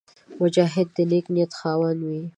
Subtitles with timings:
[0.41, 2.21] مجاهد د نېک نیت خاوند وي.